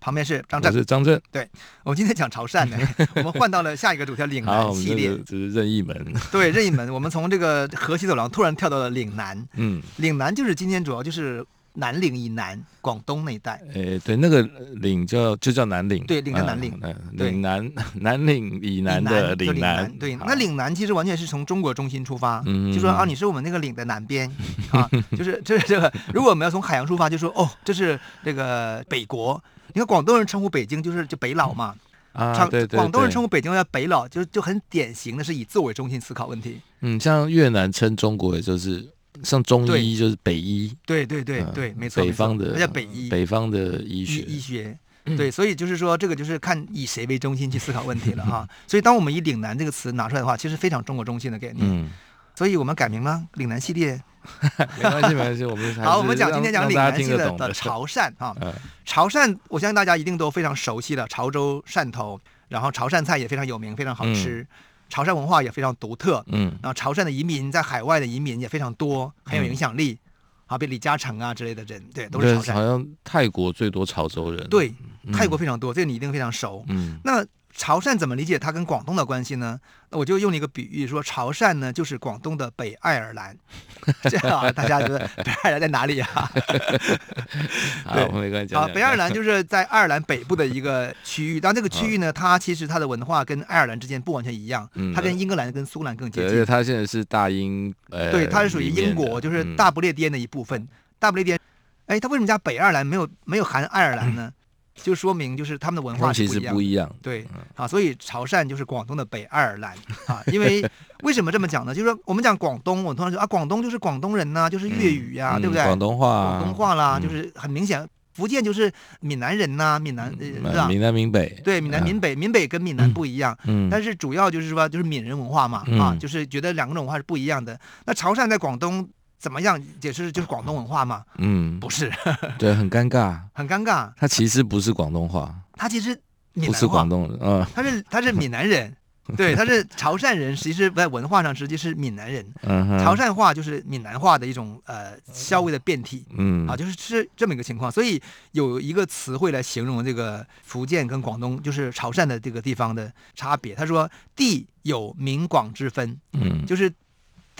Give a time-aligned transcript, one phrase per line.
[0.00, 1.20] 旁边是张震，我是张震。
[1.30, 1.48] 对，
[1.84, 2.76] 我们今天讲潮汕的，
[3.16, 5.96] 我们换到了下一个主题，岭南系列，这是任意门。
[6.32, 9.46] 对，任意门，我们从这个河西走廊突然跳到了岭南。
[9.54, 11.44] 嗯，岭南就是今天主要就是。
[11.74, 13.62] 南岭以南，广东那一带。
[13.74, 14.42] 诶，对，那个
[14.76, 16.04] 岭叫就叫南岭。
[16.04, 16.76] 对，岭叫南岭。
[16.82, 19.90] 嗯，岭南 南岭以南的岭南。
[19.98, 22.42] 对，那岭南其实完全是从中国中心出发，
[22.74, 24.30] 就说啊，你是我们那个岭的南边
[24.72, 25.92] 啊，就是就是这个。
[26.12, 29.42] 如果我们要从海洋出发，就说哦，这是这个北国。
[29.72, 31.74] 你看广东人称呼北京就是就北佬嘛。
[32.12, 32.76] 啊，对对。
[32.76, 36.60] 广东人称呼北京叫北佬，就就很典型的是以自我为中心思考问题。
[36.80, 38.88] 嗯，像越南称中国也就是。
[39.22, 44.78] 像中医就是北医，对对对对，没错，北方的，它叫北医，北方的医学医学，
[45.16, 48.48] 对，所以就是说，这个就是看以谁为中心去思考问题了哈。
[48.66, 51.58] 所以，当我们以岭南这个词拿出来的话，其实非常中国中心的概念。
[51.60, 51.90] 嗯，
[52.34, 54.00] 所以我们改名了岭南系列。
[54.76, 58.36] 没关系，没关系，我们 好，我们讲今天讲岭南系列的潮汕哈。
[58.84, 64.46] 潮汕，我相信大家一定都非常熟悉了，潮州汕头，然后潮汕菜也非常有名，非常好吃。
[64.90, 69.98] 潮汕文化也非常独特，嗯，然后潮汕的移民在海外的移民也非常多，很有影响力，
[70.44, 72.52] 好比李嘉诚啊之类的人，对，都是潮汕。
[72.52, 74.74] 好像泰国最多潮州人，对，
[75.10, 77.24] 泰国非常多，这个你一定非常熟，嗯，那。
[77.52, 79.58] 潮汕怎么理解它跟广东的关系呢？
[79.90, 83.36] 那我就用一个比喻说，潮汕呢就是广东的北爱尔兰，
[84.08, 86.08] 这样啊，大家觉得 北爱尔兰在哪里啊？
[87.84, 88.54] 好，对我没关系。
[88.54, 96.30] 啊，北爱尔兰就是在爱尔兰北部的一个区域，但这个区域呢，它其实它的文化跟爱尔兰之间不完全一样，它跟英格兰跟苏格兰更接近。
[96.30, 100.60] 而且它现在是大英，呃、对，它是属于英国，就是大不列颠的一部分。
[100.60, 100.68] 嗯、
[100.98, 101.38] 大不列颠，
[101.86, 104.32] 哎，它为什么叫北爱尔兰没有没有含爱尔兰呢？
[104.80, 109.74] 嗯就说明就是他们的文化其实不一样，对，啊，所以潮汕就是广东的北爱尔兰
[110.06, 110.22] 啊。
[110.32, 110.64] 因为
[111.04, 111.74] 为什么这么讲呢？
[111.74, 115.62] 就是说我们讲广东，我通常说啊，广东就是广东人呐，就是粤语呀，对不对？
[115.64, 117.86] 广东话，广东话啦，就是很明显。
[118.12, 118.70] 福建就是
[119.00, 120.66] 闽南人呐，闽南是吧？
[120.66, 127.58] 闽南闽北，对，闽南闽北，闽北跟闽南不一样，嗯，但是主要就是说就是闽人文化嘛，啊，就是觉得两个文化是不一样的。
[127.86, 128.88] 那潮汕在广东。
[129.20, 131.04] 怎么样解释就是广东文化嘛？
[131.18, 131.92] 嗯，不是，
[132.40, 133.92] 对，很尴尬，很尴尬。
[133.98, 135.94] 他其实不是广东话，他其实
[136.34, 138.74] 不是广东人，嗯，他是他是闽南人，
[139.18, 142.26] 对，他是潮汕人，其实在文化上实际是闽南人。
[142.44, 147.70] 嗯，潮汕话就是闽南话的一种呃稍微的变体，嗯，啊，就是是这么一个情况。
[147.70, 148.00] 所以
[148.32, 153.54] 有一个词汇来形容这个福建跟广东，就是潮汕的这个地方的差别。
[153.54, 156.72] 他说地有闽广之分，嗯，就是。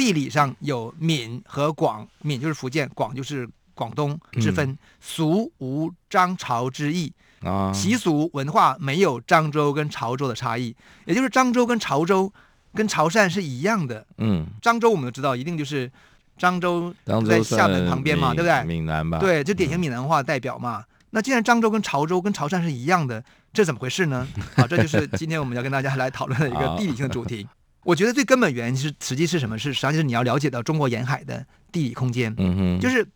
[0.01, 4.79] 地理上有闽和广，闽就是福建，广就是广东之分。
[4.99, 7.13] 俗无漳潮之意
[7.43, 10.75] 啊，习俗文化没有漳州跟潮州的差异，
[11.05, 12.33] 也就是漳州跟潮州
[12.73, 14.07] 跟潮汕是一样的。
[14.17, 15.93] 嗯，漳州我们都知道，一定就是
[16.39, 16.95] 漳州
[17.29, 18.65] 在厦门旁边嘛，对不对？
[18.65, 19.19] 闽南吧？
[19.19, 20.79] 对，就典型闽南话代表嘛。
[20.79, 23.23] 嗯、那既然漳州跟潮州跟潮汕是一样的，
[23.53, 24.27] 这怎么回事呢？
[24.57, 27.47] 好，这就是今天我们要跟大家来讨论的一个 地理性的主题。
[27.83, 29.59] 我觉得最根本原因是，实际是什么？
[29.59, 32.35] 是实际上就是你要了解到中国沿海的地理空间。
[32.37, 33.07] 嗯哼，就是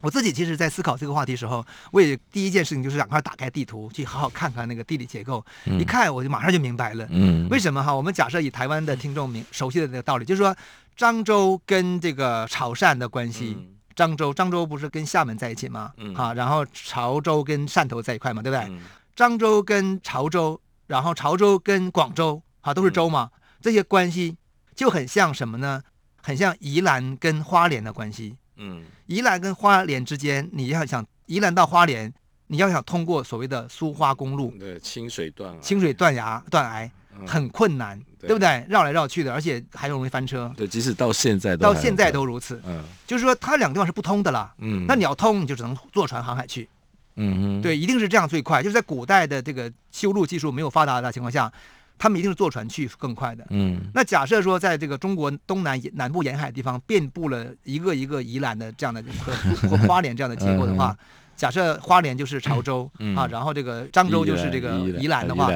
[0.00, 5.44] 我自己其实，在思考这个话题的时候，我也第一件事情就是赶快打开地图，去好好看看那个地理结构。
[5.66, 7.06] 嗯、一看，我就马上就明白了。
[7.10, 7.94] 嗯，为什么哈？
[7.94, 10.56] 我们假设以台湾的听众明熟悉的那个道理，就是说
[10.98, 13.56] 漳州跟这个潮汕的关系。
[13.58, 15.92] 嗯、漳州，漳州不是跟厦门在一起吗？
[15.98, 18.66] 嗯，啊，然后潮州跟汕头在一块嘛，对不对？
[18.70, 18.80] 嗯、
[19.16, 23.30] 漳州跟潮州，然后潮州跟广州，啊，都是州嘛。
[23.32, 24.36] 嗯这些关系
[24.74, 25.82] 就很像什么呢？
[26.20, 28.36] 很像宜兰跟花莲的关系。
[28.56, 32.12] 嗯，宜兰跟花莲之间，你要想宜兰到花莲，
[32.48, 38.66] 你要想通过所谓的苏花公路，对，清水断清水断崖断崖，很困难，嗯、对不对？
[38.68, 40.52] 绕来绕去的，而且还容易翻车。
[40.54, 42.60] 对，即使到现在到现在都如此。
[42.66, 44.54] 嗯，就是说它两个地方是不通的啦。
[44.58, 46.68] 嗯，那你要通，你就只能坐船航海去。
[47.16, 48.62] 嗯哼，对，一定是这样最快。
[48.62, 51.50] 就是在古代的这个修路技术没有发达的情况下。
[51.98, 53.46] 他们一定是坐船去更快的。
[53.50, 59.32] 嗯，那假设说，在这个中国东南南部沿海地方，遍布了一个一个宜兰的这样的和
[59.68, 61.06] 和花莲这样的结构的话，嗯、
[61.36, 65.50] 假设花莲就是潮州、嗯、啊，然后这个漳州就是这个宜兰的话，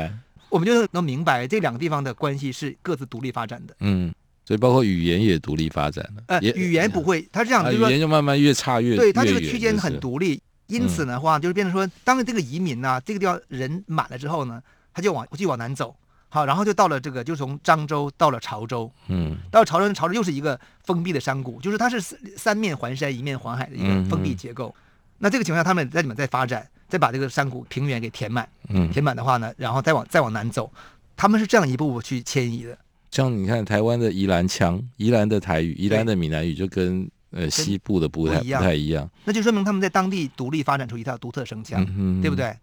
[0.49, 3.77] 我们就能明白这两个地方的关系是各自独立发展的。
[3.81, 4.15] 嗯，
[4.45, 6.23] 所以包括语言也独立发展了。
[6.29, 10.41] 呃，语言不会，它是这样，语言就慢慢越差越对，它这个区间很独立。
[10.69, 14.63] 因此的话，就是变成说，当这个移民呢、啊，这个地方人满了之后呢，
[14.93, 15.97] 他就往就往南走，
[16.29, 22.01] 好，然后就到了这个，就从漳州到了潮州，嗯，到了潮州，潮州又是一个封闭的山谷，就是它是
[22.37, 24.75] 三面环山，一面环海的一个封闭结构。
[24.77, 24.83] 嗯、
[25.19, 30.71] 那这个情况下，他们在里面再发展，再把这个山谷平原给填满，嗯，填满的话呢，然后再往再往南走，
[31.17, 32.77] 他们是这样一步步去迁移的。
[33.11, 37.11] 像你看台湾的宜兰腔，宜兰的台语，宜兰的闽南语就跟。
[37.31, 42.57] 呃，西部的不太不，不太一样，那就说明他们在当地独立发展出一套独特声腔，嗯、对不对？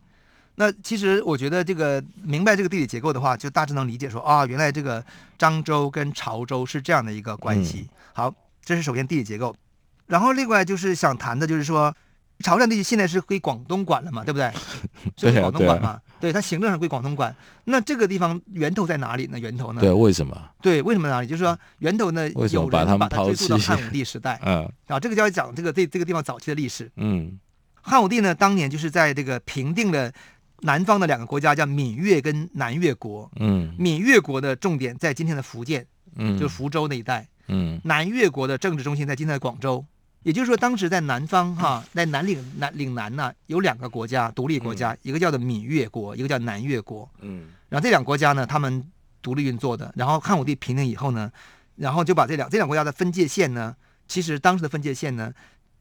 [0.55, 5.03] 那其实我觉得这个明白这个地理结构的话，就大致能理解说啊，原来这个
[5.37, 7.87] 漳州跟潮州是这样的一个关系。
[7.89, 9.55] 嗯、好，这是首先地理结构，
[10.07, 11.95] 然后另外就是想谈的就是说。
[12.39, 14.51] 潮汕地区现在是归广东管了嘛，对不对？
[15.15, 15.97] 是归广东管嘛？
[16.19, 17.33] 对，它行政上归广东管。
[17.63, 19.39] 那这个地方源头在哪里呢？
[19.39, 19.79] 源头呢？
[19.79, 20.37] 对，为什么？
[20.61, 21.27] 对，为什么哪里？
[21.27, 24.37] 就是说源头呢，有人把它追溯到汉武帝时代。
[24.45, 26.91] 嗯，啊，这个就要讲这个这这个地方早期的历史。
[26.97, 27.39] 嗯，
[27.81, 30.11] 汉武帝呢，当年就是在这个平定了
[30.61, 33.29] 南方的两个国家，叫闽越跟南越国。
[33.37, 35.85] 嗯，闽越国的重点在今天的福建，
[36.15, 37.27] 嗯，就是福州那一带。
[37.47, 39.85] 嗯，南越国的政治中心在今天的广州。
[40.23, 47.07] 也就是说，当时在南方哈，在南岭南岭南呢，有两个国家独立国家，一个叫做闽越国，一个叫南越国。
[47.21, 48.83] 嗯，然后这两个国家呢，他们
[49.21, 49.93] 独立运作的。
[49.95, 51.31] 然后汉武帝平定以后呢，
[51.75, 53.75] 然后就把这两这两个国家的分界线呢，
[54.07, 55.31] 其实当时的分界线呢，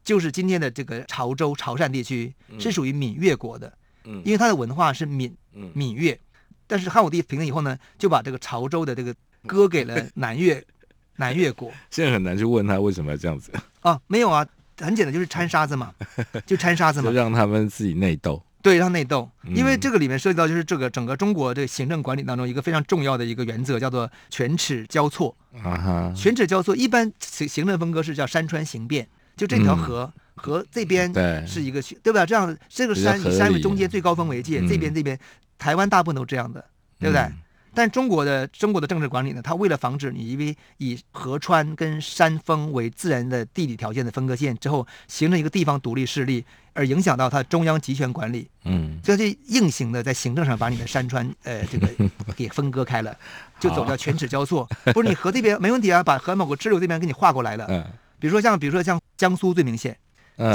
[0.04, 3.66] 就是今天的这个潮州潮汕地区是属于闽越国的。
[3.68, 3.72] 嗯，
[4.04, 5.34] 因为他的文化是闽
[5.72, 6.18] 闽越，
[6.66, 9.14] 但是汉武帝平了以后呢，就把这个潮州的这个
[9.46, 10.64] 割给了南越。
[11.16, 13.52] 南越国现在很难去问他为什么要这样子
[13.82, 14.00] 啊？
[14.08, 14.44] 没有啊，
[14.78, 15.94] 很简单，就是掺沙子嘛，
[16.44, 18.42] 就掺沙子嘛，就让他们自己内斗。
[18.60, 25.36] 对，让内斗，因为这个里面涉及到就是这个整个中国这个行政管理当中一个非常重要的一个原则，叫做犬齿交错。
[25.62, 29.06] 啊哈，犬齿交错，一般行行政分割是叫山川形变，
[29.36, 31.12] 就这条河、嗯、河这边
[31.46, 32.26] 是一个对，对吧？
[32.26, 35.18] 这样这个山以山为中间最高峰为界，这边这边
[35.58, 36.64] 台湾大部分都这样的，
[36.98, 37.22] 对不对？
[37.22, 37.38] 嗯
[37.76, 51.88] 但中国的中国的政治管理呢，它为了防止你因为以河川跟山峰为自然的地理条件的分割线之后，形成一个地方独立势力，而影响到它中央集权管理，嗯，所以就硬性的在行政上把你的山川呃这个
[52.36, 53.12] 给分割开了，
[53.58, 54.68] 就走到犬齿交错。
[54.92, 57.66] 不是你河这边没问题啊，把河某个支流这边给你划过来了。
[57.68, 57.84] 嗯，
[58.20, 59.98] 比如说像比如说像江苏最明显，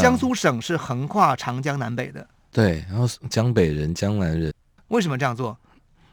[0.01, 2.27] 江苏省是横跨长江南北的。
[2.51, 4.53] 对，然后江北人、江南人
[4.87, 5.57] 为什么这样做？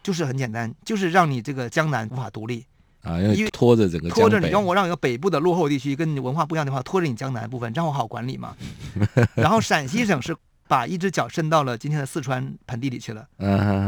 [0.03, 2.65] 就是很简单，就是让你这个江南无法独立
[3.03, 8.55] 啊，因为拖着整个拖着你，让我让一个北部的落后地区跟你文化不一样的话，拖着你江南部分，让我好管理嘛。
[9.35, 10.37] 然后陕西省是
[10.69, 13.27] 把一只脚伸到了今天的四川盆地里去了。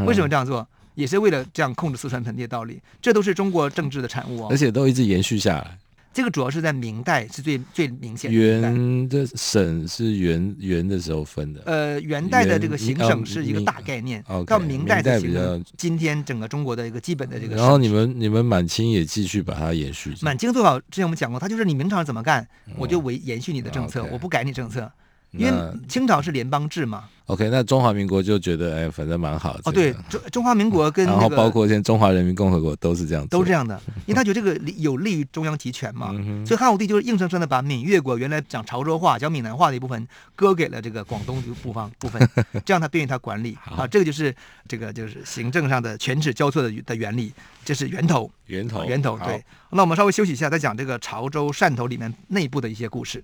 [0.05, 0.67] 为什么这样做？
[0.95, 2.81] 也是为了这样控制四川盆地的道理。
[3.01, 5.77] 这都是中国政治的产物哦，而且都一直延续下来。
[6.11, 8.37] 这个主要是在明代是最最明显的。
[8.37, 11.61] 元的省是元元的时候分的。
[11.65, 17.55] 呃，元代的这个行省是一个大概念，哦、到明代的行省，今天整个中国的一个基本的这个。
[17.55, 20.13] 然后你们你们满清也继续把它延续。
[20.21, 22.45] 满清最好之前我们讲过，它就是你明朝怎么干，
[22.77, 24.91] 我就维延续你的政策，哦、我不改你政策。
[25.31, 25.53] 因为
[25.87, 29.61] 清朝是联邦制嘛，OK，那中华民国就觉得哎，反正蛮好的。
[29.65, 42.27] 哦，对，中中华民国跟、那个、然后包括现在中华人民共和国都是这样，都是这样的，因为他觉得这个有利于中央集权嘛，嗯、所以汉武帝就是硬生生的把闽越国原来讲潮州话、讲闽南话的一部分割给了这个广东的部方部分，
[42.65, 43.55] 这样他便于他管理。
[43.65, 44.35] 啊，这个就是
[44.67, 47.31] 这个就是行政上的犬齿交错的的原理，
[47.63, 49.19] 这是源头，源头，源头。
[49.19, 53.23] 对，那我们稍微休息一下，再讲这个潮州汕头里面内部的一些故事。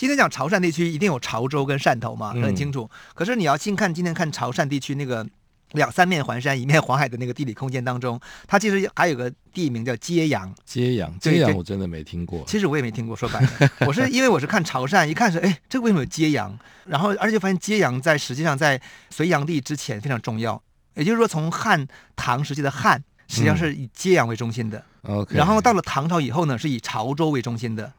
[0.00, 2.88] 今天讲潮汕地区一定有潮州跟汕头嘛，很清楚。
[2.90, 5.26] 嗯、可是你要先看今天看潮汕地区那个
[5.72, 10.50] 两三面环山一面环海的那个地理空间当中，它其实还有个地名叫揭阳。
[10.64, 12.42] 揭阳，揭阳我真的没听过。
[12.46, 13.50] 其实我也没听过，说白了，
[13.86, 16.58] 我是因为我是看潮汕，一看是哎，这个为什么有揭阳？
[16.86, 18.80] 然后而且发现揭阳在实际上在
[19.10, 20.62] 隋炀帝之前非常重要，
[20.94, 24.82] 也就是说从汉唐时期的汉实际上是以揭阳为中心的。
[25.02, 27.92] 嗯、然后到了唐朝以后呢，是以潮州为中心的。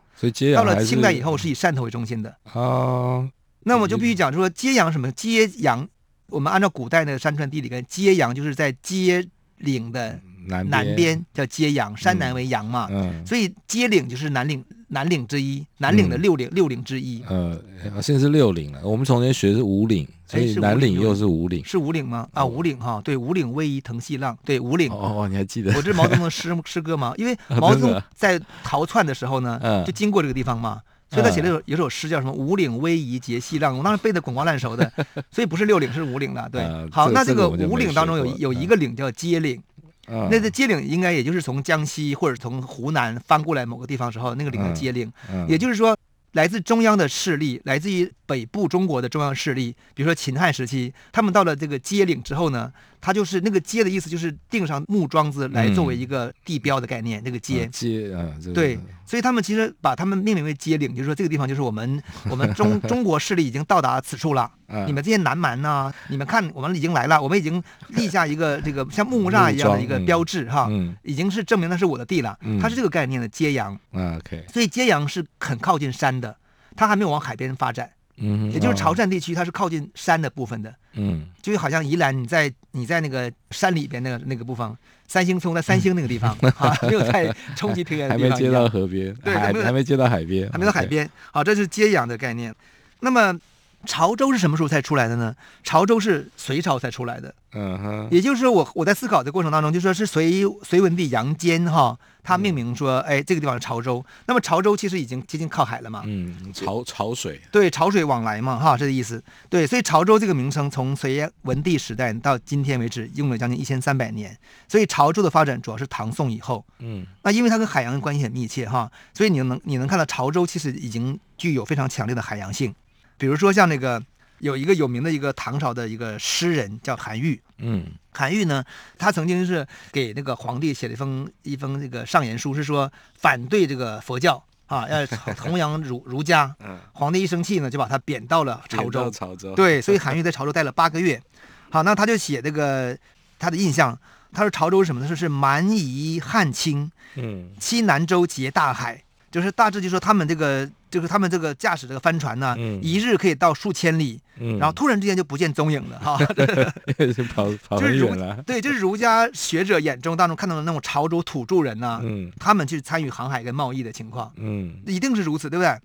[0.56, 3.28] 到了清代以后是以汕头为中心的啊，
[3.63, 5.12] 那我就必须讲说揭阳什么？
[5.12, 5.88] 揭阳，
[6.28, 14.63] 我们按照古代那个山川地理跟揭阳就是在揭岭的南边，南边叫揭阳，山南为阳嘛，嗯，嗯，所以揭岭就是南岭。
[14.94, 17.24] 南岭之一，南岭的六岭、嗯、六岭之一。
[17.30, 17.58] 呃，
[18.02, 18.82] 现在是六岭了。
[18.84, 21.64] 我们从前学的是五岭，所以南岭又是五岭。
[21.64, 22.28] 是五岭吗？
[22.34, 24.92] 啊，五岭哈，对，五岭逶迤腾细浪，对，五岭。
[24.92, 25.72] 哦，你还记得？
[25.76, 27.14] 我这是毛泽东的诗 诗歌吗？
[27.18, 34.92] 因为毛泽东在逃窜的时候呢，嗯、就经过这个地方嘛，所以他写了有有首诗叫什么“五岭逶迤结细浪”，我当时背的滚瓜烂熟的，
[35.32, 36.50] 所以不是六岭是五岭了。
[36.52, 39.62] 对，呃、好，那这个五岭当中有有一个岭叫接岭。
[40.08, 45.12] 嗯、那这揭岭应该也就是从江西或者从湖南翻过来某个地方的时候，那个领叫接岭。
[45.31, 45.98] 嗯嗯、也就是说，
[46.34, 57.20] 来自中央的势力，来自于北部中国的中央势力，比如说秦汉时期，他们到了这个接岭之后呢，它就是那个街的意思，就是钉上木桩子来作为一个地标的概念。
[57.20, 64.50] 嗯、那个街街啊，对，所以他们其实把他们命名为街岭，就是说这个地方就是我们 我们中中国势力已经到达此处了。
[64.86, 72.38] 你们这些南蛮呐、啊，你们看，我们已经来了，我们已经立下一个这个像木栅一样的一个标志哈，嗯、已经是证明那是我的地了。
[72.41, 73.77] 嗯、它是这个概念的揭阳。
[73.91, 76.38] 嗯、OK，所以揭阳是很靠近山的，
[76.75, 77.89] 它还没有往海边发展。
[78.22, 80.74] 嗯，也就是潮汕地区，它是靠近山的部分的。
[80.94, 91.10] 嗯，就好像宜兰，你在你在那个山里边那个那个部分，三星村在三星那个地方， 啊，没有在冲击平原的地方，还没接到河边，对，还没还没接到海边，还没到海边。
[91.32, 92.54] 好，这是揭阳的概念。
[93.00, 93.38] 那么。
[93.86, 95.36] 潮州是什么时候才出来的呢？
[95.64, 97.34] 潮州是隋朝才出来的。
[97.54, 104.06] 嗯哼，也就是说，我我在思考的过程当中，就说是隋隋文帝杨坚哈，他命名说，哎，这个地方是潮州。
[104.26, 106.04] 那么潮州其实已经接近靠海了嘛。
[106.06, 107.42] 嗯，潮潮水。
[107.52, 109.22] 对，潮水往来嘛，哈，这个意思。
[109.50, 114.38] 对，所以潮州这个名称从隋文帝时代到今天为止，用了将近一千三百年。
[114.70, 116.64] 所以潮州的发展主要是唐宋以后。
[116.80, 122.74] 嗯，那因为它跟海洋关系很密切哈，所以你能你能看到潮州其实已经具有非常强烈的海洋性。
[123.22, 124.01] 比如说像那个
[124.40, 128.63] 有一个有名的一个唐朝的一个诗人叫韩愈，嗯，韩愈呢，
[128.98, 136.56] 他曾经是给那个皇帝写了一封一封这个上言书，是说反对这个佛教啊， 要弘扬儒儒家。
[136.62, 139.12] 嗯，皇帝一生气呢，就把他贬到了潮州。
[139.12, 139.54] 潮州。
[139.54, 141.22] 对，所以韩愈在潮州待了八个月。
[141.70, 142.98] 好，那他就写这个
[143.38, 143.96] 他的印象，
[144.34, 145.06] 他说潮州是什么呢？
[145.08, 149.04] 说是蛮夷汉清，嗯，西南州结大海。
[149.30, 156.20] 就是大致就说他们这个，就是他们这个驾驶这个帆船呢，嗯、一日可以到数千里，嗯、然后突然之间就不见踪影了哈，
[157.16, 158.44] 就跑跑很远了。
[158.46, 165.76] 对，就是儒家学者眼中当中看到的那种潮州土著人呢，嗯、他们去参与航海跟贸易的情况，嗯，一定是如此，对不对？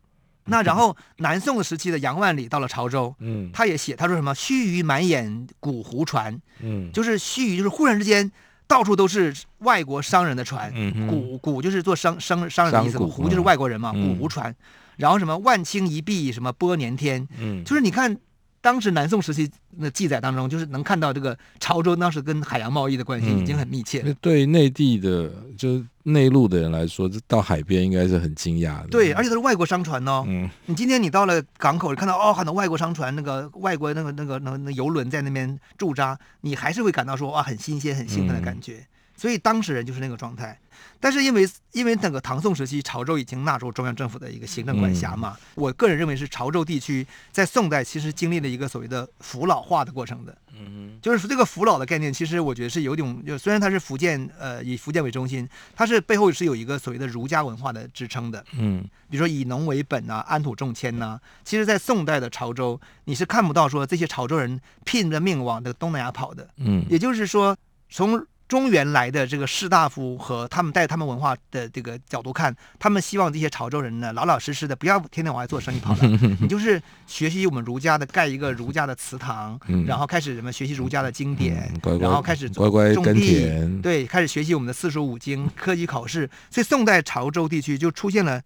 [0.49, 8.31] 那然后南宋的时期的杨万里到了潮州，嗯，他也写，他说什么须臾满眼古湖船，嗯，就是须臾就是忽然之间。
[8.69, 10.73] 到处都是外国商人的船，
[11.09, 14.53] 古古就是做商商商人的意思，湖就是外国人嘛，古湖船。
[14.97, 17.27] 然后什么万顷一碧，什么波年天，
[17.65, 18.17] 就是你看
[18.61, 19.49] 当时南宋时期
[19.79, 24.03] 的记载当中，就是能看到这个潮州当时跟海洋贸易的关系已经很密切。
[24.21, 28.89] 对内地的就是内陆的人来说，这到海边应该是很惊讶的。
[28.89, 30.25] 对，而且都是外国商船哦。
[30.27, 38.79] 嗯，你今天你到了港口，看到哦，很多外国商船，那个外国那个那个那那游轮在那边驻扎，你还是会感到说哇，很新鲜、很兴奋的感觉。
[38.79, 40.59] 嗯所以当事人就是那个状态，
[41.01, 67.57] 但是因为因为那个唐宋时期潮州已经纳入中央政府的一个行政管辖嘛，嗯、我个人认为是潮州地区在宋代其实经历了一个所谓的腐老化的过程的，嗯，就是说这个腐老的概念，其实我觉得是有一种，就虽然它是福建呃以福建为中心，它是背后是有一个所谓的儒家文化的支撑的，嗯，比如说以农为本啊，安土重迁呐、啊，其实在宋代的潮州你是看不到说这些潮州人拼着命往这个东南亚跑的，嗯，也就是说
[67.89, 75.99] 从中原来的这个士大夫和他们带他们文化的这个角度看，他们希望这些潮州人呢，老老实实的，不要天天往外做生意跑了。
[76.41, 86.31] 你就是学习我们儒家的，盖一个儒家的祠堂，嗯、然后开始什么学习儒家的经典，嗯、乖乖然后开始乖乖种田，对，开始学习我们的四书五经，科举考试。
[86.51, 88.41] 所以宋代潮州地区就出现了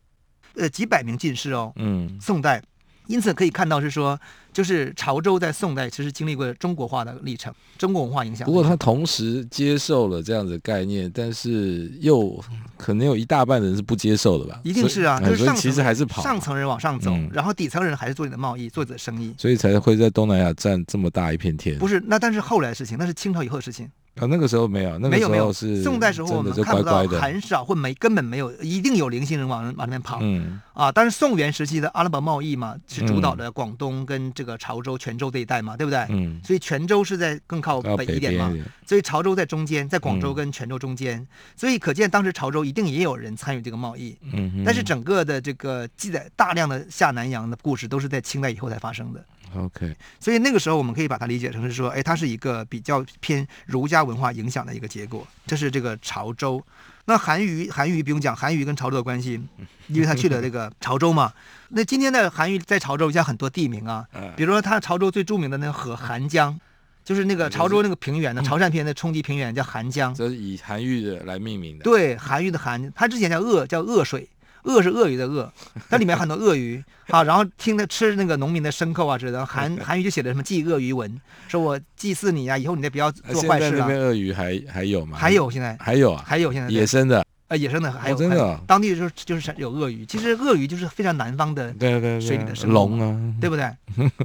[0.54, 1.72] 呃几百名进士哦。
[1.76, 2.62] 嗯，宋代。
[3.10, 4.18] 因此可以看到是说，
[4.52, 8.46] 就是潮州在宋代其实经历过中国化的历程，中国文化影响。
[8.46, 12.42] 不过他同时接受了这样子的概念，但是又
[12.76, 14.60] 可能有一大半的人是不接受的吧？
[14.62, 21.76] 一定是啊，就是上其实还是跑上层人往上走，嗯、然后底层人还是做你的贸易，做你的生意，所以才会在东南亚占这么大一片天。
[21.78, 23.90] 不是，那但是后来的事情，那是清朝以后的事情。
[24.16, 30.18] 啊，那个时候没有，那个时候是宋代时候我们看不到，很少或没根本没有，一定有零星人往往那边跑。
[30.20, 36.04] 嗯啊，但是宋元时期的阿拉伯贸易嘛，是主导的广东跟这个潮州、泉州这一带嘛，对不对？
[36.08, 38.52] 嗯，所以泉州是在更靠北一点嘛，
[38.86, 41.26] 所以潮州在中间，在广州跟泉州中间，
[41.56, 44.16] 所以可见当时潮州一定也有人参与这个贸易。
[44.32, 49.24] 嗯，但是整个的这个记载大量的下南洋的故事，都是在清代以后才发生的。
[49.56, 55.26] OK，所以那个时候我们可以把它理解成是说，哎，它是一个比较偏儒家文化影响的一个结果。
[55.46, 56.62] 这是这个潮州。
[57.06, 59.40] 那韩愈，韩愈不用讲，韩愈跟潮州的关系，
[59.88, 61.32] 因为他去了这个潮州嘛。
[61.70, 66.56] 那今天的韩愈在潮州，像很多地名啊，比如说他潮州最著名的那个河韩江，
[67.04, 71.82] 就是那个潮州那个平原的潮汕片的冲击平原叫韩江，这是以韩愈的来命名的。
[71.82, 74.28] 对，韩愈的韩，他之前叫鄂，叫鄂水。
[74.64, 75.50] 鳄是鳄鱼的鳄，
[75.88, 83.70] 它里面很多鳄鱼啊，然后听他吃那个农民的牲口啊之类的，韩韩愈就写的什么祭鳄鱼文，说我祭祀你啊，以后你再不要做坏事了。
[83.70, 85.16] 现在那边鳄鱼还还有吗？
[85.18, 87.24] 还有现在还有啊，还有现在野生的。
[87.50, 90.06] 呃，野生的还有，真的，当地就是就是有鳄鱼。
[90.06, 93.68] 其实鳄鱼就是非常南方的，对对水里的生龙啊，对不对？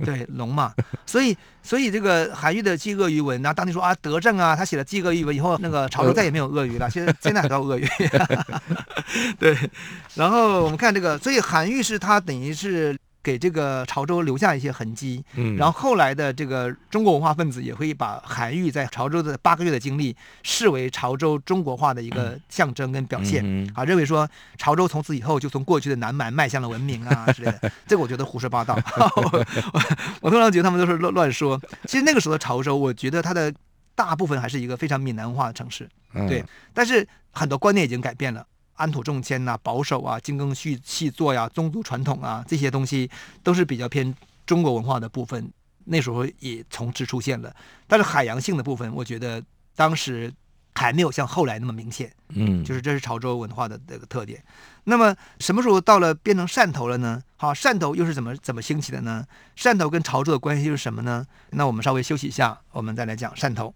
[0.06, 0.72] 对龙嘛，
[1.08, 6.88] 所以所以这个韩愈的祭鳄鱼文，然后当地说啊德政啊，他写了祭鳄鱼文以后，那个潮州再也没有鳄鱼了。
[6.88, 7.88] 现在现在还有鳄鱼，
[9.40, 9.58] 对。
[10.14, 12.96] 然后我们看这个，所以韩愈是他等于是。
[13.26, 24.30] 给这个潮州留下一些痕迹，嗯，然后后来的这个中国文化分子也会把韩愈在潮州的八个月的经历视为潮州中国化的一个象征跟表现，啊，认为说
[24.60, 28.78] 潮州从此以后就从过去的南蛮迈向了文明啊 之类的，这个我觉得胡说八道，
[29.16, 29.46] 我，
[30.22, 31.60] 我通常觉得他们都是乱乱说。
[31.86, 33.52] 其实那个时候的潮州，我觉得它的
[33.96, 35.90] 大部分还是一个非常闽南化的城市，
[36.30, 38.46] 对，嗯、但是很多观念已经改变了。
[38.76, 43.10] 安土重迁呐，保守啊，精耕细细作呀，宗族传统啊，这些东西
[43.44, 45.52] 都是比较偏中国文化的部分。
[45.86, 47.56] 那时候也从之出现了，
[47.88, 49.42] 但是海洋性的部分，我觉得
[49.76, 50.34] 当时
[50.74, 52.12] 还没有像后来那么明显。
[52.30, 54.44] 嗯，就是这是潮州文化的这个特点。
[54.86, 57.22] 那么什么时候到了变成汕头了呢？
[57.38, 59.24] 好，汕头又是怎么怎么兴起的呢？
[59.56, 61.24] 汕头跟潮州的关系是什么呢？
[61.52, 63.76] 那我们稍微休息一下，我们再来讲汕头。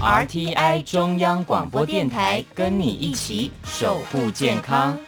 [0.00, 4.98] RTI 中央广播电台跟你一起守护健康。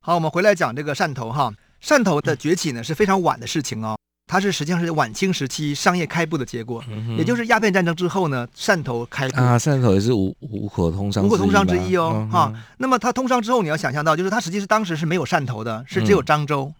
[0.00, 1.52] 好，我们回来讲这个汕头哈，
[1.84, 3.94] 汕头的崛起呢是非常晚的事情哦。
[4.26, 9.38] 它是实际上是晚清时期商业开埠的结果，嗯、也就是鸦片战争之后呢，汕头开埠。
[9.38, 12.50] 啊，汕头也是五五口通商，五口通商之一哦，哈。
[12.78, 16.74] 那么它通商之后，你要想象到，就是它实际是当时是没有汕头的，是只有漳州，嗯，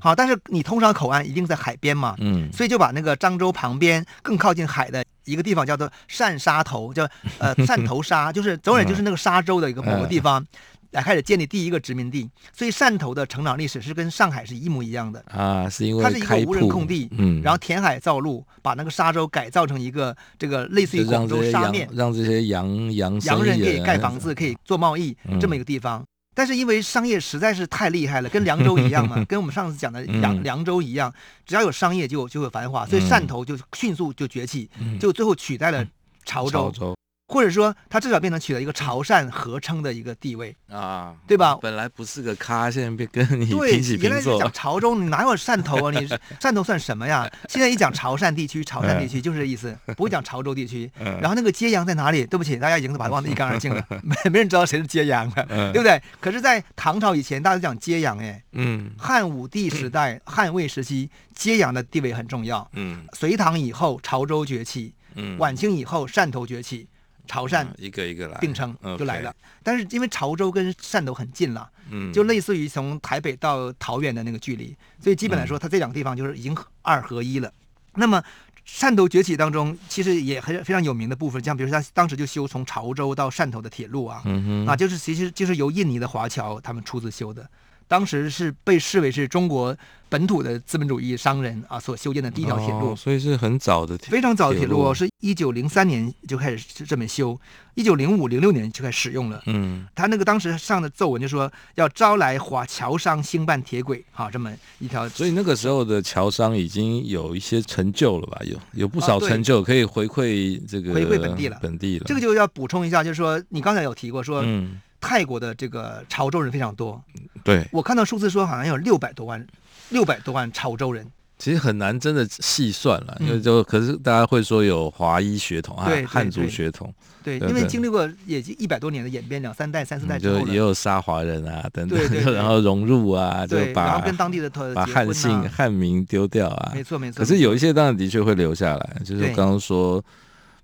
[0.00, 0.14] 好。
[0.14, 10.40] 但是你通商口岸一定在海边嘛，嗯，所以就把那个漳州旁边更靠近海的一个地方叫做汕沙头，叫呃汕头沙，就是总而言之就是那个沙洲的一个某个地方。
[10.40, 10.46] 嗯
[10.90, 15.22] 来开始建立第一个殖民地，所以汕头的成长历史是跟上海是一模一样的。
[15.28, 26.04] 啊，是因为它是一个无人空地，嗯，然后填海造陆，把那个沙洲改造成一个这个类似于广州沙面，让这些洋洋洋人可以盖房子，可以做贸易这么一个地方。
[26.40, 31.12] 嗯、但是因为商业实在是太厉害了，跟 凉州一样嘛，跟我们上次讲的凉凉州一样，
[31.44, 35.86] 只要有商业就就会繁华，所以汕头就迅速就崛起，就最后取代了
[36.24, 36.50] 潮州。
[36.50, 36.96] 潮州
[37.30, 41.56] 或者说，它至少变成取得一个潮汕合称的一个地位啊，对吧？
[41.62, 44.32] 本来不是个咖，现在被跟你平起平坐。
[44.32, 45.92] 原来讲潮州，你哪有汕头啊？
[45.96, 46.08] 你
[46.42, 47.30] 汕头算什么呀？
[47.48, 50.90] 现在一讲潮汕地区，潮汕地区就是这意思，不会讲潮州地区。
[50.98, 52.26] 然后那个揭阳在哪里？
[52.26, 56.02] 对不起，大家已经把它忘得一干二净了，没没人知道谁是揭阳了，对不对？
[56.20, 62.68] 可是，在唐朝以前，大家都讲揭阳，哎，嗯，汉武帝时代、汉魏时期，揭阳的地位很重要。
[62.72, 64.92] 嗯，隋唐以后，潮州崛起。
[65.14, 66.88] 嗯，晚清以后，汕头崛起。
[67.26, 69.34] 潮汕一个一个来并称就来了。
[69.62, 77.48] 但是因为潮州跟汕头很近了，嗯，就类似于从台北到桃园的那个距离，所以基本来说，它这两个地方就是已经二合一了。
[77.48, 77.52] 嗯、
[77.94, 78.22] 那么
[78.66, 87.48] 汕头崛起当中，其实也很非常有名的部分，像比如说他当时就修从潮州到汕头的铁路啊，嗯、啊，就是其实就是由印尼的华侨他们出资修的。
[87.90, 89.76] 当时是被视为是中国
[90.08, 97.36] 本土的资本主义商人啊所修建的第一条铁路，哦，所以是很早的，非常早的铁路哦，是一九零三年就开始这么修，
[97.74, 99.42] 一九零五零六年就开始使用了。
[99.46, 105.08] 嗯，他那个当时上的奏文就说要招来华侨商兴办铁轨，哈，这么一条。
[105.08, 108.40] 所以那个时候的侨商已经有一些成就了吧？
[108.44, 112.04] 有有不少成就可以回馈这个回馈本地了，本地了。
[112.06, 114.80] 这个就要补充一下，就是说你刚才有提过说，嗯。
[115.00, 117.02] 泰国的这个潮州人非常多，
[117.42, 119.44] 对，我看到数字说好像有六百多万，
[119.88, 121.06] 六百多万潮州人。
[121.38, 126.92] 其实很难真的细算了，因为就可是大家会说有华裔血统啊，汉族血统，
[127.24, 137.20] 对，因为经历过也一百多年的演变，两三代、三四代就也有沙华人啊等等，对，然后融入啊，就把然后跟当地的把汉姓汉名丢掉啊，没错没错。
[137.20, 140.04] 可是有一些当然的确会留下来，就是刚刚说。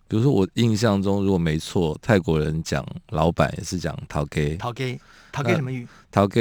[0.08, 4.56] 比如说，我印象中如果没错，泰国人讲老板也是讲头家。
[4.56, 4.98] 头家，
[5.32, 5.86] 头家什么语？
[6.12, 6.40] 头家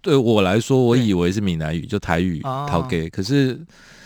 [0.00, 2.40] 对我来说，我以为是闽南语，就台语。
[2.42, 3.60] 头家，可是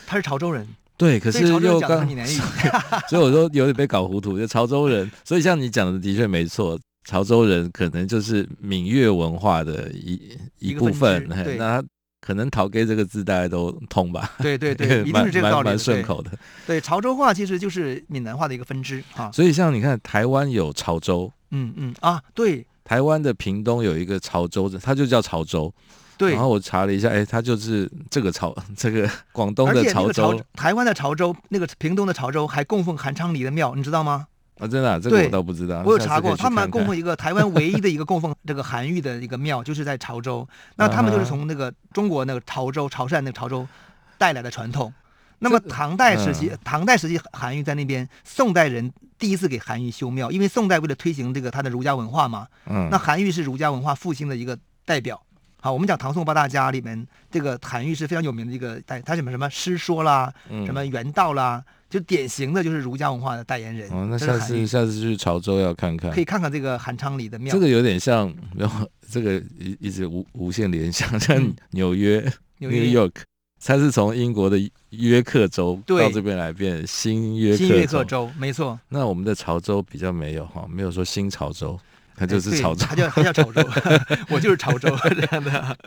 [0.07, 0.67] 他是潮州人。
[0.97, 2.39] 对，可是又刚闽南语，
[3.11, 4.39] 所以我说有点被搞糊涂。
[4.39, 10.21] 就潮州人，所以像你讲的的确没错，潮州人可能就是闽粤文化的一
[10.59, 11.27] 一部分。
[11.29, 11.85] 那他。
[12.29, 14.33] 可能“陶给”这个字大家都通吧？
[14.39, 16.31] 对对对， 一定是这个道理，蛮顺口的。
[16.67, 19.33] 对，潮州话其实就是闽南话的一个分支啊。
[19.33, 25.73] 所以像你看，台湾有潮州，嗯嗯啊，对，台湾的屏东有一个潮州，它就叫潮州。
[26.19, 34.27] 对，然后我查了一下，哎，它就是这个潮， 这个广东的潮州，台湾的潮州，那个屏东的潮州还供奉韩昌黎的庙，你知道吗？
[34.59, 35.83] 啊，真的、啊，这个我倒不知道。
[35.85, 40.47] 我有查过，他们供奉一个台湾唯一的一个供奉 这个韩愈的一个庙，就是在潮州。
[40.77, 43.67] 那他们就是从那个中国那个潮州、潮汕那个潮州
[44.19, 44.93] 带来的传统。
[45.39, 52.49] 那么唐代时期，嗯、唐代时期韩愈在那边，宋代人第一次给韩愈修庙，因为宋代为了推行这个他的儒家文化嘛。
[52.67, 52.89] 嗯。
[52.91, 55.23] 那韩愈是儒家文化复兴的一个代表。
[55.61, 60.33] 好，我们讲唐宋八大家里面，这个韩愈是非常有名的一个代，他什么什么诗说啦，
[60.67, 61.63] 什么原道啦。
[61.65, 63.89] 嗯就典型的就是儒家文化的代言人。
[63.91, 67.51] 哦，那下次下次去潮州要看看，可以看看这个韩昌黎的庙。
[67.53, 71.41] 这个有点像，然后这个一一直无无限联想，像
[71.73, 72.21] 纽约、
[72.61, 73.13] 嗯、New York，
[73.65, 74.59] 它是从英国的
[74.91, 77.65] 约克州到这边来变新约克州。
[77.65, 78.79] 新约克州，没错。
[78.91, 81.81] 那我们的潮州比较没有哈，没有说新潮州，
[82.15, 83.67] 它就是潮州，它叫它叫潮州，
[84.29, 85.79] 我就是潮州 这样的。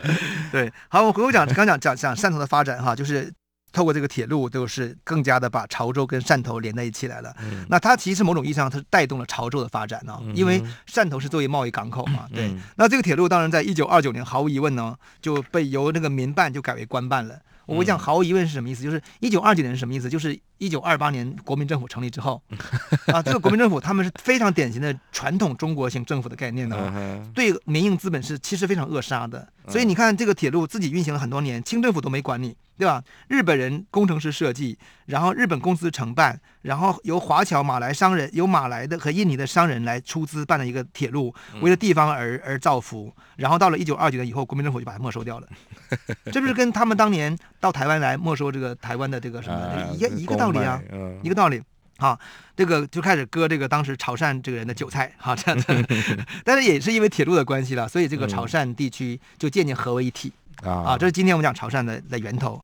[0.52, 3.32] 对，好，我回头讲，刚讲讲讲汕头的发展哈，就是。
[3.72, 7.34] 透过这个铁路，就是更加的把潮州跟汕头连在一起来了。
[7.42, 12.28] 嗯、那它其实某种意义上，它是带动了潮州的发展呢、哦，嗯、因为汕头是作为贸易港口嘛。
[12.32, 17.40] 嗯、对，那这个铁路当然在一九二九年，毫无疑问呢，就被由那个民办就改为官办了。
[17.68, 18.84] 我讲毫无疑问是什么意思？
[18.84, 20.10] 就是一九二九年是什么意思？
[20.10, 22.42] 就是一九二八年国民政府成立之后，
[23.08, 29.48] 啊，这个国民政府他们是非常典型的传统中国型政府的概念的、哦，对民营资本是其实非常扼杀的。
[29.68, 32.56] 所以你看这个铁路自己运行了很多年，清政府都没管你。
[32.78, 33.04] 对吧？
[33.28, 43.14] 日本人工程师设计，然后日本公司承办，然后由华侨马来商人，由马来的和印尼的商人来出资办了一个铁路，为了地方而而造福。
[43.36, 45.48] 然后到了一九二九年以后，国民政府就把它没收掉了。
[46.34, 50.82] 这不是跟他们当年到台湾来没收这个台湾的这个什么一个一个道理啊？
[51.22, 51.62] 一个道理。
[52.02, 52.20] 好，
[52.58, 55.86] 这个就开始割这个当时潮汕这个人的韭菜，啊这样 子。
[56.44, 60.34] 但是也是因为铁路的关系了，所以这个潮汕地区就渐渐合为一体
[60.64, 60.98] 啊。
[60.98, 62.60] 这是今天我们讲潮汕的的源头。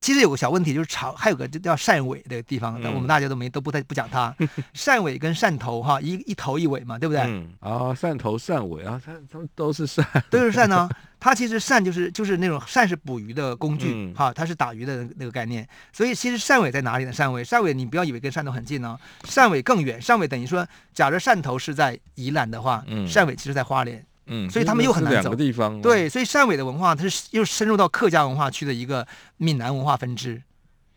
[0.00, 4.34] 其实有个小问题，就是潮还有个叫汕尾的地方，但我们大家都没都不太不讲它。
[4.72, 7.22] 汕尾跟汕头哈，一一头一尾嘛，对不对？
[7.22, 10.88] 嗯啊，汕头汕尾啊，它它都是汕，都是汕呢。
[11.20, 15.68] 它其实汕就是就是那种汕是捕鱼的工具哈，它是打鱼的那个概念。
[15.92, 17.12] 所以其实汕尾在哪里呢？
[17.12, 20.00] 汕尾汕尾你不要以为跟汕头很近呢，汕尾更远。
[20.00, 24.06] 汕尾等于说，假如汕头是在宜兰的话，汕尾其实在花莲。
[24.28, 25.30] 嗯，所以他们又很难走。
[25.30, 25.80] 两个地方。
[25.80, 30.42] 对，所以汕尾的文化，它是又深入到客家文化区的一个闽南文化分支。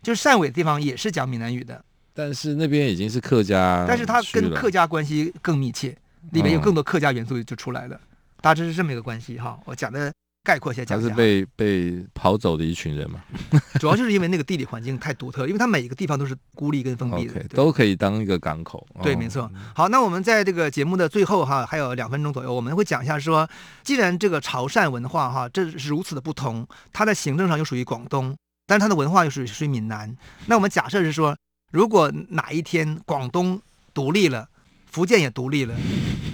[0.03, 5.97] 就是汕尾的地方也是讲闽南语的，但是那边已经是客家，但是它跟客家关系更密切，
[6.31, 7.99] 里面有更多客家元素就出来了。
[8.41, 9.59] 大致是这么一个关系哈。
[9.65, 10.11] 我讲的。
[10.43, 13.21] 概括一下讲，他是被被跑走的一群人嘛？
[13.79, 18.85] 主要就是因为那个地理环境太独特，因为它每一个地方都是孤立跟封闭的，okay, 都可以当一个港口。
[19.03, 19.49] 对，没错。
[19.75, 23.47] 好，那我们在这个节目的最后哈，还有两分钟左右，我们会讲一下说，
[23.83, 30.15] 既然这个潮汕文化哈，这是如此的不同，它在行政上又属于广东，但是它的文化又属于属于闽南。
[30.47, 31.37] 那我们假设是说，
[31.71, 33.61] 如果哪一天广东
[33.93, 34.47] 独立了，
[34.87, 35.75] 福建也独立了，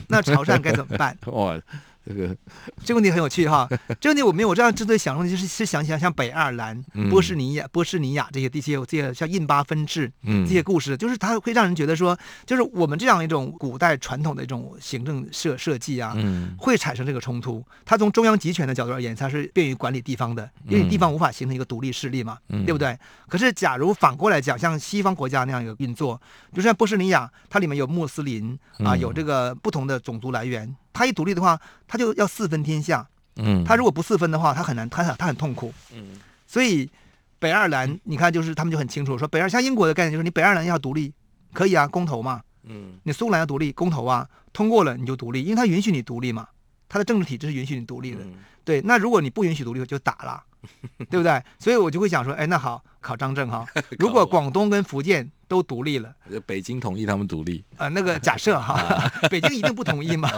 [0.08, 1.17] 那潮汕该怎么办？
[1.28, 1.60] 哇！
[2.08, 2.36] 这个
[2.86, 3.67] 这个问题很有趣哈，
[4.00, 17.63] 这个问题我没有我这样之所以想，就是是想起来像北爱尔兰、嗯、波士尼亚、波士尼亚这些地区，这些像印巴分治这些故事，嗯、就是它会让人觉得说，就是我们这样一种古代传统的一种行政设设计啊，嗯、会产生这个冲突。
[17.86, 22.98] 它从中央集权的角度而言，它是便于管理地方的，因为地方无法形成一个独立势力嘛，嗯、对不对？
[23.28, 26.20] 可是假如反过来讲，像西方国家那样一个运作，
[26.54, 30.74] 就像波士尼亚，它里面有穆斯林啊，有这个不同的种族来源。
[30.98, 33.08] 他一独立的话，他就要四分天下。
[33.36, 35.72] 嗯，他如果不四分的话，他很难，他很他很痛苦。
[35.94, 36.90] 嗯，所以
[37.38, 41.14] 北爱尔兰，你看，就是他们就很清楚说，北爱像英国的概念就是，你北爱尔兰要独立，
[41.54, 42.42] 可以啊，公投嘛。
[42.64, 46.48] 嗯，你苏格兰要独立，公投啊，通过了你就独立，因为他允许你独立嘛，
[46.90, 48.24] 他的政治体制是允许你独立的。
[48.24, 48.34] 嗯、
[48.66, 50.44] 对，那如果你不允许独立，就打了，
[51.10, 51.43] 对不对？
[51.60, 53.65] 所以我就会想说，哎，那好，考张正哈，
[54.00, 55.32] 如果广东跟福建。
[55.50, 56.13] 都独立了，
[56.46, 57.89] 北京同意他们独立啊、呃？
[57.91, 58.78] 那个假设哈，
[59.32, 60.30] 北京一定不同意嘛？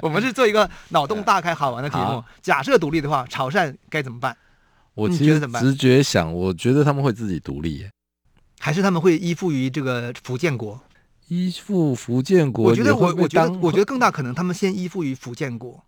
[0.00, 2.22] 我们是做一个脑洞大开、好玩的题目。
[2.40, 4.36] 假设独立的话，潮汕该怎么办？
[4.94, 7.84] 我其实直觉想，我觉得他们会自己独立，
[8.60, 10.80] 还是他们会依附于这个福建国？
[11.26, 12.66] 依附福建国？
[12.66, 15.84] 我觉得我我觉得我觉得更大可能，他们先依附于福建国，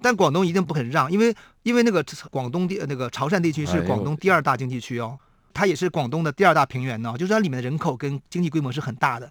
[0.00, 5.18] 但广东一定不肯让，因为因为那个广东地那个潮汕地区是广东第二大经济区哦。
[5.56, 9.30] 它也是广东的第二大平原呢，就是它里面的人口跟经济规模是很大的。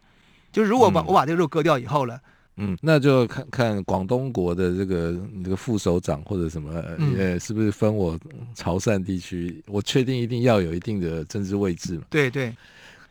[0.54, 2.18] 就是如果把、嗯、我把这个肉割掉以后了，
[2.56, 8.18] 嗯，那就看看广东国的这个这个副首长或者什么，呃、嗯，是不是分我
[8.56, 9.62] 潮汕地区？
[9.68, 12.04] 我确定一定要有一定的政治位置嘛。
[12.10, 12.56] 对对。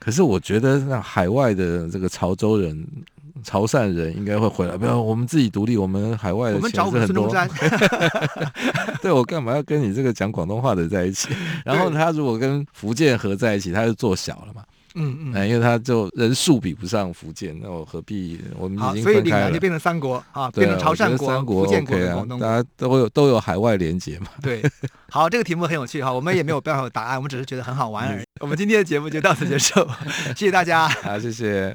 [0.02, 2.86] 可是我觉得那海外的这个潮州人。
[3.44, 7.28] 潮汕人应该会回来，不要我们自己独立，我们海外的钱是很多。
[9.02, 11.28] 对，我干嘛要跟你这个讲广东话的在一起？
[11.64, 14.62] 然后他如果跟福建合在一起，他就做小了嘛。
[14.94, 18.38] 嗯嗯，因为他就人数比不上福建，那我何必？
[18.56, 19.50] 我们已经分开了。
[19.50, 24.26] 就变成三国啊，变成潮汕国、三国、福建国、广东国，大家都有都有海外连接嘛。
[24.40, 24.62] 对，
[25.10, 28.24] 好，这个题目很有趣哈，我们也没有办法有答案，我们只是觉得很好玩而已。
[28.42, 29.88] 我们今天的节目就到此结束，
[30.34, 30.88] 谢谢大家。
[30.88, 31.74] 好，谢谢。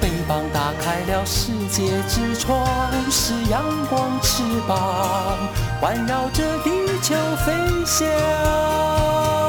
[1.25, 2.65] 世界之窗
[3.09, 5.37] 是阳光翅膀
[5.79, 7.53] 环绕着地球飞
[7.85, 9.40] 翔。